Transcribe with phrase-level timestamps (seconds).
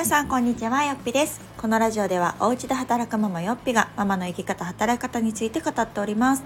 [0.00, 1.42] 皆さんこんにちはよっぴです。
[1.58, 6.42] このラジオではお家で働くママよっぴがママの生き方働き方について語っております。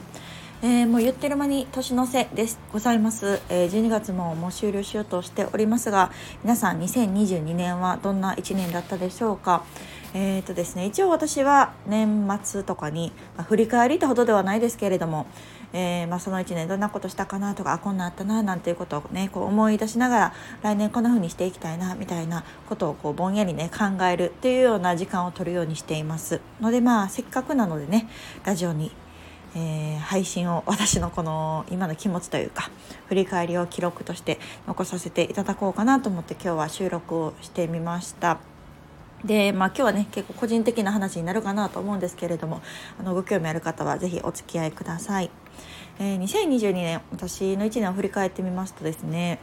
[0.61, 2.59] えー、もう言ってる間に年の瀬です。
[2.73, 6.11] ございます、えー、12月ももう終了しようとしておりますが
[6.43, 9.65] 皆さん2022年はどんな1年だったでしょうか？
[10.17, 15.27] えーとですね、一応私は年末とかに、まあ、振り返りってほどではないですけれども、
[15.77, 28.09] えー、まあ、その1年どんなことしたかなとかあこんなあったななんていうことをねこう思い出しながら来年こんな風にしていきたいなみたいなことをこうぼんやりね考えるっていうような時間を取るようにしていますのでまあせっかくなのでね
[28.45, 28.93] ラジオに
[29.57, 32.71] えー、配信を私のこの今の気持ちというか
[33.07, 38.39] 振り返りを記録として残させていただこうかなと思って今日は収録をしてみました。
[39.25, 42.61] でまあ、今日はね結構個人的な話になるかなと思うんですけれども
[43.01, 45.31] あのご興味ある方は是非お付き合いください。
[45.99, 49.39] えー、2022年私の1年を振り返ってみますとですね、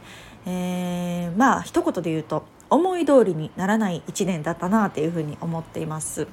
[0.46, 6.26] えー、まあ一言で言うと思い通りにならない1年だったなというふうに思っています。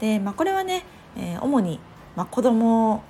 [0.00, 0.84] で、まあ、これはね、
[1.16, 1.80] えー、主に、
[2.16, 3.02] まあ、子供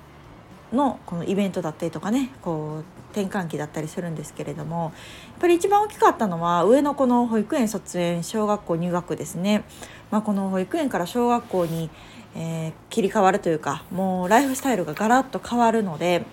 [0.73, 4.93] のこのイベントだったりとかねこう転換期だったりするんですけれどもやっ
[5.39, 9.63] ぱり一番大きかったのは上の子の保育園卒園小学校入学ですね、
[10.11, 11.89] まあ、この保育園から小学校に、
[12.35, 16.25] えー、切り替わるというかもうライフスタイルがガラッと変わるので、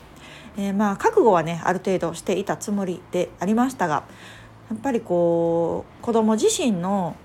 [0.57, 4.05] えー、まあ覚悟はねある程度していたつもりでありましたが
[4.71, 7.17] やっぱりこう子供自身の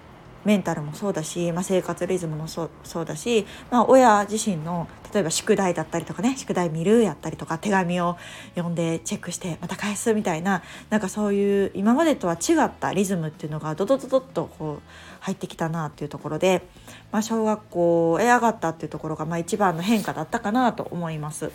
[0.45, 8.17] メンタルもそうだし、まあ、生活リズムもそうそうだし、まあ、親自身の例えば宿題だったりとかね宿題見るやったりとか手紙を
[8.55, 14.81] 読んでチェックしてまた返すみたいななんかそういう今までとは違ったリズムっていうのがドドドドッとこう
[15.19, 16.63] 入ってきたなっていうところで、
[17.11, 21.51] まあ、小学校へ上がったっていうところがまあ一番の変化だったかなと思います。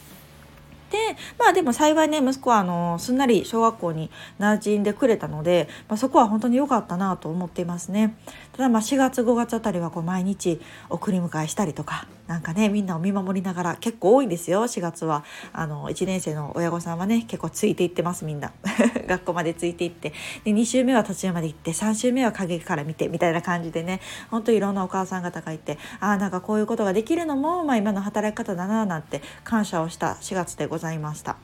[0.91, 0.97] で
[1.39, 8.17] まあでも幸いね息子はあのすんなり小学校に馴染んでくれたので、まあ、そこは本当に良かったなと思っていますね。
[8.53, 15.25] ただまあ4月5月あたりはこう毎日送り迎えしたりとかなんかねみんなを見守りながら結構多いんですよ4月は。
[15.53, 18.53] あの1年生の親御さんはね結構ついていってますみんな。
[19.07, 20.13] 学校までついていって。
[20.45, 24.01] で2週目は途中まで行って3週目は陰から見てみたいな感じでね
[24.31, 30.76] ほんといろんなお母さん方がいてああなんかこういうことができるのも、まあ、今の働き方だななんて感謝をした4月でございます。
[30.77, 31.37] ございました。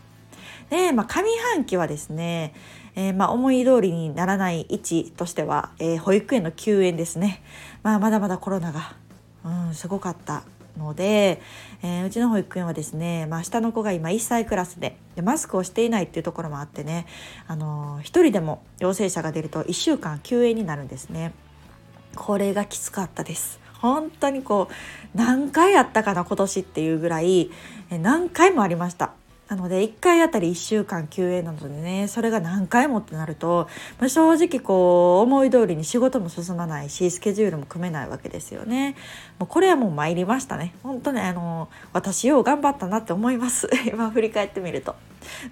[0.69, 2.55] で、まあ、上半期はですね、
[2.95, 7.43] えー、まあ思い通りにならない位置としては、えー、保育園の休園ですね、
[7.83, 8.95] まあ、まだまだコロナが、
[9.45, 10.43] うん、すごかった
[10.79, 11.41] ので、
[11.83, 17.07] えー、うちの保育園はですね、まあ、下の子が今1歳クラスででマスクをしていないっていうところもあってね、
[17.47, 21.33] あのー、1人でも陽性者が出ると1週間休園になるんですね。
[22.15, 27.51] これがきつかったです本当にこう何回あったかな今年っていうぐらい
[27.91, 29.13] 何回もありました
[29.53, 33.69] なので1回あたり1週間休園なのでねそれが何回もってなると、
[34.01, 38.97] まあ、正直こう思い通りに仕事も進まないしスケジュールも組めないわけですよね。
[39.39, 40.75] もうこれはもう参りましたね。
[40.83, 44.95] 本当ねあの私よう頑張ったなって思います 今振り返ってみると。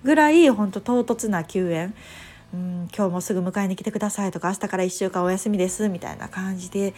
[0.02, 1.92] ぐらい本当唐突な休園。
[2.54, 6.94] うん今日もすぐ迎えに来てくださいとか明日から1週間お休みですみたいな感じで、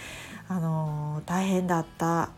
[0.49, 2.31] あの大変だった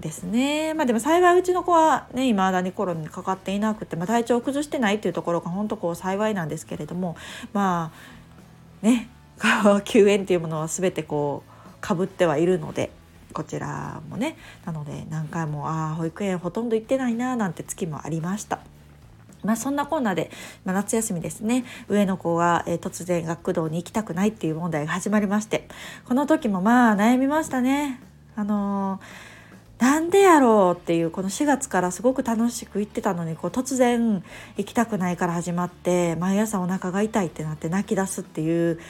[0.00, 7.16] ですねまあでも幸いうちの子はね未だにコロナにかかっていなくて、まあ、体調を崩してないっていうところが本当こう幸いなんですけれども
[7.52, 7.92] ま
[8.82, 9.08] あね
[9.84, 11.50] 救援っていうものは全てこう
[11.80, 12.90] かぶってはいるので
[13.32, 18.60] こちらもねなので何回もああ保育園ほとんど行ってないななんて月もありました。
[19.44, 20.32] まあ、そんなコーナーで、
[20.64, 25.68] まあ、夏休みですね上の子が、えー、突然学童に行きたくないっていう問題が始まりまして
[26.06, 28.00] この時もまあ悩みましたね。
[28.34, 29.37] あのー
[29.78, 34.24] なんでやろうっていうこの4月からすごく楽しく行ってたのにこう突然
[34.56, 38.80] 行きたくないから始まって毎朝お腹が痛いってなって泣き出すっていう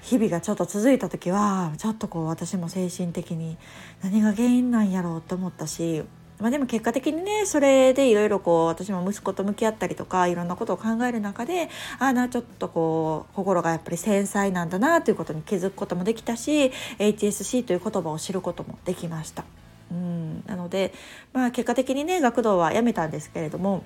[0.00, 3.56] 日々がちょっと続いた時はちょっとこう私も精神的に
[4.02, 6.02] 何が原因なんやろうって思ったし、
[6.38, 19.44] まあ、でも結果的にねそれでいろいろこう私も息子と向き合ったりとかいろんなことを考える中でああなちょっとこう心がやっぱり繊細なんだなということに気づくこともできたし HSC という言葉を知ることもできました。
[19.90, 20.92] うん、なので、
[21.32, 23.84] まあ、結果的にね学童はやめたんですけれども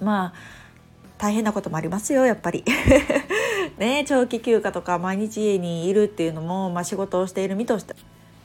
[0.00, 0.34] まあ
[1.18, 2.64] 大変なこともありますよやっぱり。
[3.78, 7.94] ね長期休暇とか毎日家にいるっていうのも、まあ、仕事をしている身として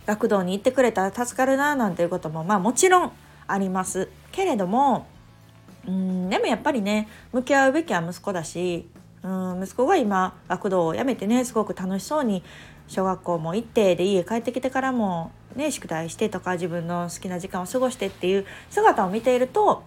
[0.06, 3.12] 学童に行ってくれたら助かるななんていうこともまあもちろん
[3.48, 5.06] ありますけれども
[5.88, 8.88] うんでもやっぱりね向き合うべきは息子だし
[9.22, 12.44] うん息子が今学童を辞めてねすごく楽しそうに
[12.88, 19.84] 小学校も行ってで家帰ってきてからもね宿題してとか自分の好きな時間を過ごしてっていう姿を見ていると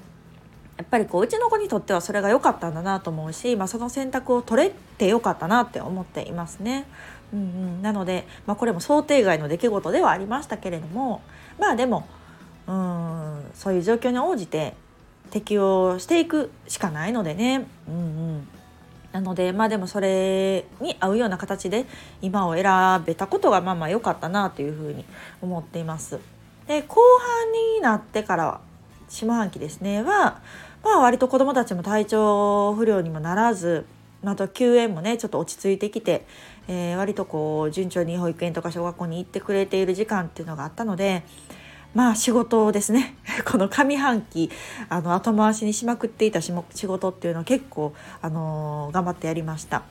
[0.79, 6.87] やっぱりこううちの子にとってはそれが良かったんだなと思うし、まあ、その選択を取れて良かったなって思っていますね。
[7.33, 11.23] うんうん、なので、まあ、これも想定外の出来事ではありましたけれども
[11.59, 12.07] まあでも
[12.67, 14.75] うんそういう状況に応じて
[15.31, 17.67] 適応していくしかないのでね。
[17.89, 17.99] うんう
[18.39, 18.49] ん
[19.13, 21.87] なのでまあでもそれに合うような形で
[22.23, 22.65] 今を選
[23.05, 25.05] べたことがまあまあ良かったなというふうに
[25.41, 26.19] 思っています。
[26.67, 28.61] で後半になってから
[29.09, 30.41] 下半期ですねは、
[30.83, 33.85] まあ、割と子どもたちも体調不良にもならず
[34.25, 36.25] あと休園もねちょっと落ち着いてきて、
[36.69, 41.25] えー、割とこう順調に保育園とか小学校に行ってくれている時間っていうのがあったので
[41.95, 44.51] まあ仕事をですね この上半期
[44.89, 49.83] あの後回しにしまくっていた仕事っていうのを結構、あのー、頑張ってやりました。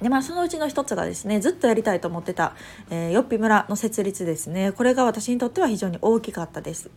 [0.00, 2.54] でまあ、そのうちの一つがですねずっとやりたいと思ってた、
[2.88, 6.90] えー、よっぴ村の設立ですねこれが私にとっては非常に大きかったです。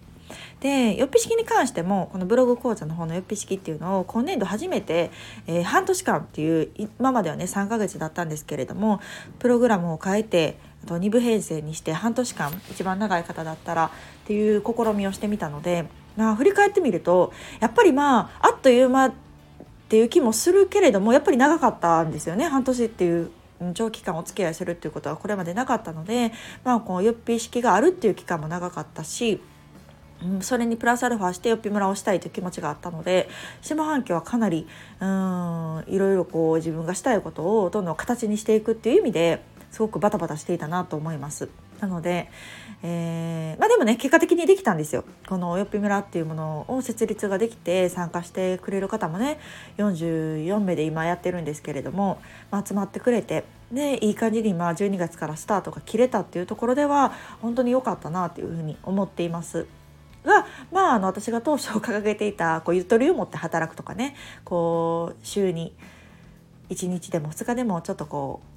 [0.62, 5.12] でよっぴ式に関してもこのブログ講座の方のよっぴ式っていうのを今年度初めて、
[5.46, 9.02] えー、半年間っていう今まではね3ヶ月だったんですけれども
[9.40, 13.90] プログラムを変えてあと2部編成にして半年間一番長い方だったらっ
[14.26, 15.86] ていう試みをしてみたので、
[16.18, 19.14] まあ、振り返ってみるとやっぱりまああっという間っ
[19.90, 22.46] ていう気もするけれどもやっぱり長かったんですよね。
[22.46, 23.32] 半年っていう
[23.76, 26.34] 長期間お付き合いするっていうことはこれまでなかったので、
[26.66, 29.40] まあ、こうよっぴ式があるっていう期間も長かったし
[30.24, 33.30] うん、それにプラスアルファしてよっぴ村をしたいという気持ちがあったので
[33.62, 34.68] 下半期はかなり
[35.00, 41.50] うんいろいろこう自分がしたいことをどんどん形にしていくっていう意味ですごくバタバタしていたなと思います。
[41.80, 42.30] なので、
[42.84, 49.38] えー、まあでもね結果的にできたんですよこのおよっぴ村っていうものを設立ができて参加してくれる方もね
[49.78, 52.22] 44名で今やってるんですけれども、
[52.52, 57.12] まあ、集まってくれてでいい感じに今12月からスタートが切れたっていうところでは
[57.42, 59.66] 本当に良かったなというふうに思っています。
[60.24, 64.16] が、まあ、あの私が当初掲げていたこうゆとりを持って働くとかね
[64.46, 65.74] こう週に
[66.70, 68.53] 1日でも2日でもちょっとこう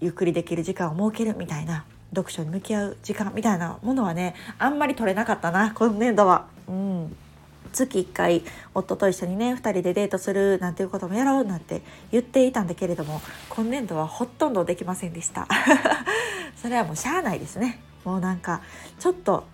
[0.00, 1.84] ゆっくりできる時間を設けるみたいな
[2.14, 6.46] 読書に向き合う時間みたいなものはねあんまり取れなかったな今年度は。
[6.68, 7.16] うん。
[7.72, 8.42] 月1回
[8.74, 13.20] 夫と一緒にね2人でデートするなんていうこともやろうなんて言っていたんだけれども
[13.50, 15.46] 今年度はほとんどできませんでした。
[16.56, 17.82] それはもうしゃあないですね。
[18.04, 18.62] もうなんか
[18.98, 19.44] ちょっと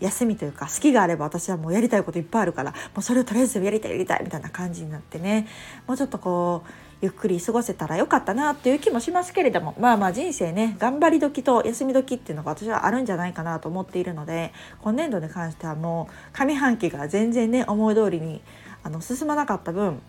[0.00, 5.46] 休みというか好きがあれば私はもうやりたいこといっぱいあるからもうそれをとりあえずやりたいやりたいみたいな感じになってね。
[5.86, 14.52] もうちょっとこうゆっくり過ごせたらよかったなっていう気もしますけれどもまあまあ人生ね頑張り時と休み時っていうのが私はあるんじゃないかなと思っているので
[14.82, 18.42] 今年度に関してはもう上半期が全然ね思い通りに
[18.82, 20.00] あの進まなかった分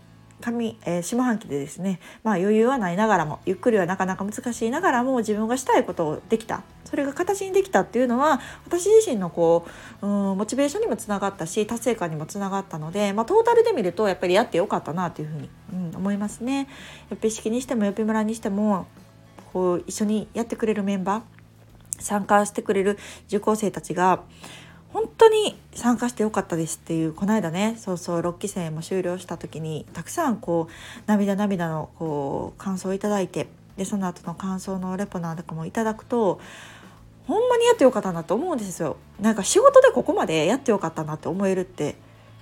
[0.42, 9.66] 上、えー、下半期でですね、まあ、余裕はないながらもゆっくりはなかなか難しいながらも自分がしたいことをできたそれが形にできたっていうのは私自身のこ
[10.02, 16.68] ううんモチベーションにもつながったし達成感にもつながったので、まあ、トータルで見るとやっぱりやってよかったなというふうに、うん、思いますね。
[17.08, 18.86] よっぴ式にしてもよっぴ村にしても
[19.52, 21.22] こう一緒にやってくれるメンバー
[22.02, 22.98] 参加してくれる
[23.28, 24.22] 受講生たちが
[24.92, 36.40] 本当に参加してよかったですっていうこの間ねそうそう6期生も終了した時にたくさんこう涙涙のこう感想をいただいてでその後の感想のレポナーとかもいただくと
[37.26, 38.96] ほんまにやってよかったなと思うんですよ。
[39.20, 41.94] なんか仕事でここまでやってよかったなって思えるって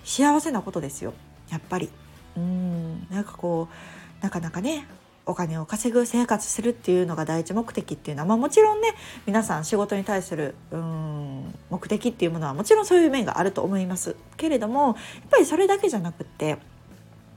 [0.05, 1.13] 幸せなことですよ。
[1.51, 1.91] やっぱり。
[2.37, 3.07] うん。
[3.11, 4.87] なんかこうなかなかね
[5.27, 8.95] お金を稼ぐ生活するっていうのが第一目的っていうのは、まあ、もちろんね
[9.27, 14.95] 皆さん仕事に対するうん目的っていうものはもちろんそういう面があると思いますけれどもやっ
[15.31, 16.59] ぱりそれだけじゃなくって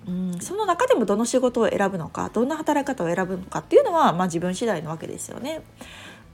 [0.08, 5.62] うんその中でもどの仕事を選ぶのかどんな働き方を選ぶのかっていうのは、まあ、自分次第なわけですよね。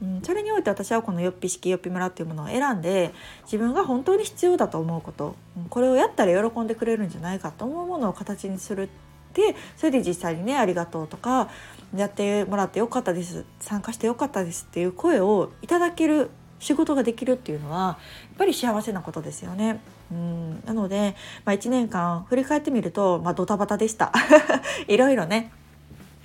[0.02, 3.12] うん、それにおいて私はこのよっぴ式よっぴ村っていうものを選んで
[3.44, 8.88] 自分が本当に必要だと思うこと、うん、これをやったら喜んでくれるんじゃないかと思うものを形にする
[9.34, 11.50] でそれで実際にね「ありがとう」とか
[11.96, 17.98] 「やってもらってよかったです」「参加してよかったです」っていう声をいただける仕事ができるっていうのはや
[18.34, 19.80] っぱり幸せなことですよね。
[20.12, 20.62] うん。
[20.66, 24.12] なので、まあ、1年間振り返ってみると、まあ、ドタバタでした。
[24.88, 25.52] いろいろね。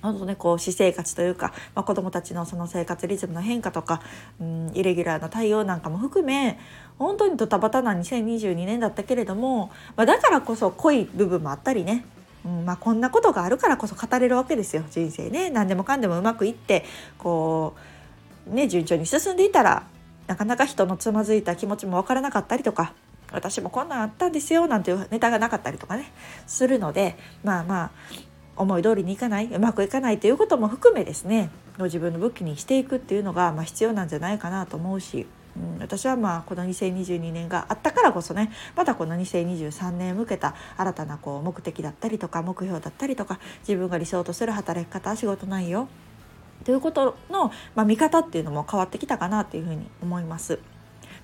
[0.01, 4.01] 本当ねこう私生活というか、まあ、子どもたちのその生活リズムの変化とか、
[4.39, 6.59] うん、イレギュラーな対応なんかも含め
[6.99, 12.05] 本当にドタバタな2022年だったけれども、まあ、だからこそ濃い部分もあったりね。
[12.45, 15.49] うんまあ、こんなことがあるからこそ語れるわけですよ人生ね。
[15.49, 16.85] 何でもかんでもうまくいって
[17.17, 17.75] こ
[18.47, 19.87] うね順調に進んでいたら
[20.27, 22.93] なかなか人のつまずいた気持ちも分からなかったりとか
[23.31, 26.11] 私もこんなんあったんですよなんていうネタがなかったりとかね
[26.45, 27.91] するのでまあまあ
[28.57, 35.25] 思い通りにいかないうまくいかないということも含めですねご自分の武器にしていくっていうのが、まあ、必要なんじゃないかなと思うし、
[35.57, 45.87] うん、私はまあこの2022年があったからこそねまたこの2023年向けた新たなこう目的だったりとか目標だったりとか自分が理想とする働き方仕事内容
[46.65, 50.59] ということの、まあ、見方っていうのも変わってきたかなっていうふうに思います。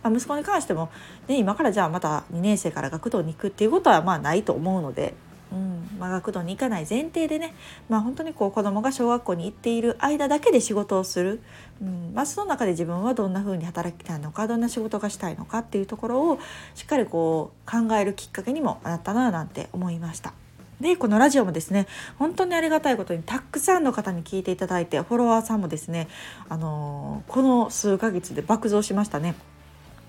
[0.03, 0.89] まあ、息子に関しても、
[1.27, 5.15] ね、今からじゃあまた2年生から学童に行くっていうことはまあないと思うので、
[5.51, 7.53] うんまあ、学童に行かない前提でね、
[7.89, 11.41] まあ、本当にこう子どもが小学校に行っている間だけで仕事をする、
[11.81, 16.39] うんまあ、その中で自分はどんなふうに働きたいのかどんな仕事がしたいのかっていうところを
[16.73, 20.33] しっかりこう考えるきっかけにもなったななんて思いました。
[20.79, 21.85] でこのラジオもですね
[22.17, 26.07] 本当にありがたいことにたくさんの方に聞いていただいてフォロワーさんもですね、
[26.49, 29.35] あのー、この数ヶ月で爆増しましたね。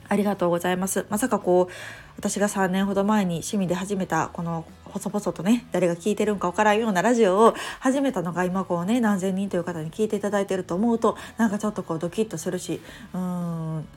[0.08, 1.06] ありがとうございます。
[1.08, 1.72] まさかこう
[2.16, 12.80] 私が3年ほど前に趣味で始めたこの細々とね誰が聞いてるんかわからんようなラジオを始めたのが今こうね何千人という方に聞いていただいてると思うとなんかちょっとこうドキッとするし
[13.14, 13.20] うー
[13.78, 13.88] ん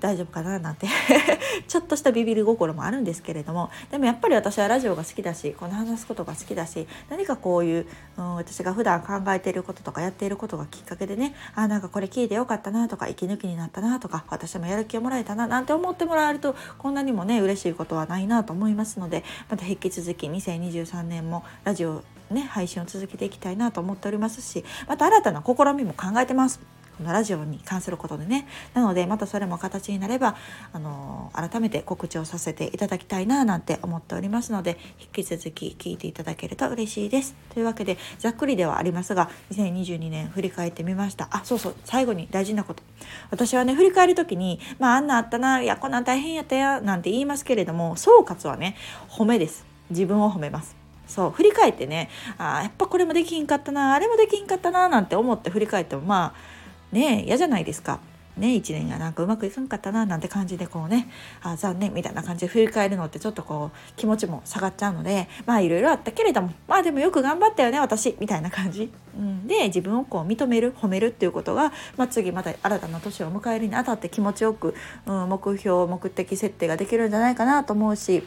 [0.00, 0.86] 大丈夫かななんて
[1.66, 7.86] ちょっとしたビビり心もあるんですけれどもでもやっぱり私はラジオが好きだしこの話すことが好きだし何かこういう、
[8.16, 26.77] うん、私が普段考えていることとかやっていることがきっかけでねあなんかこれ聞いてよかったなとか息抜きになったなとか私もやる気をもらえたななんて思ってもらえるとこんなにもね嬉しいことはないなと思いますのでまた引き続き2023年もラジオね配信を続けていきたいなと思っておりますしまた新たな試みも考えてます。
[26.98, 28.46] このラジオに関することでね。
[28.74, 30.36] なのでまたそれも形になれば
[30.72, 37.36] あの改めて告知をさせていただきたいななんて思っておりますので引き続き聞いていただけると嬉しいです。
[37.54, 41.28] というわけでざっくりではありますが2022年振り返ってみました。
[41.30, 42.82] あそうそう最後に大事なこと。
[43.30, 48.76] 私はね振り返る時にまああんなあったないやこんなん大変やったやなんて言いますけれども総括はね
[49.08, 49.64] 褒めです。
[49.90, 50.76] 自分を褒めます。
[51.06, 56.57] そう振り返ってねあやっぱこれもできひんかったなあれもできひんかったななんて思って振り返ってもまあ
[56.92, 58.00] ね嫌じゃないですか。
[58.38, 61.10] ね、1年がなんかうまくいかんかったななんて感じでこうね
[61.42, 74.74] あ残念みたいな感じで振り返るのってちょっとこう気持ちも下がっちゃうのでまあいろいろあったけれどもまあでもよく頑張ったよね私みたいな感じ、うん、で自分をこう認める褒めるっていうことが、まあ、次また新たな年を迎えるにあたって気持ちよく、
[75.06, 78.22] うん、目標目的設定ができるんじゃないかなと思うし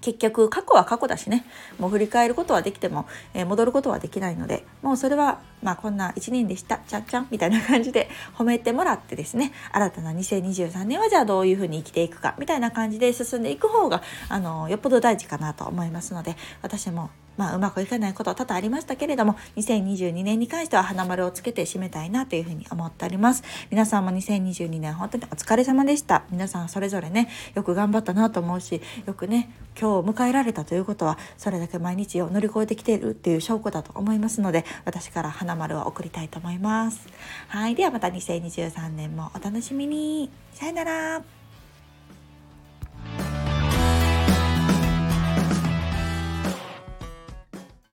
[0.00, 1.44] 結局過去は過去だしね。
[1.78, 6.78] もう振り返ることはできても、えー、戻ることはできないのでもうそれはまあこんな1年でした。
[6.86, 9.52] ちゃんちゃんみたいな感じで 褒めてもらってですね。
[9.72, 23.42] 新たな2023年はじゃあどういうふうに生きていくかみたいな感じで進んでいく方があのよっぽど大事かなと思いますので私もまあ、うまくいかないこと多々ありましたけれども2022年に関しては花丸をつけて締めたいなというふうに思っております。
[23.70, 26.24] 皆さんも2022年本当にお疲れ様でした。
[26.30, 37.08] 皆さんそれぞれねよく頑張ったなと思うしよくね今日を迎えられたということはそれだけ毎日を乗り越えてきているっていう証拠だと思いますので私から花丸を送りたいと思います。
[37.48, 40.30] はいではまた2023年もお楽しみに。
[40.52, 41.37] さよなら。